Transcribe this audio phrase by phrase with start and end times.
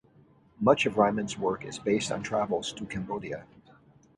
[0.59, 3.45] Much of Ryman's work is based on travels to Cambodia.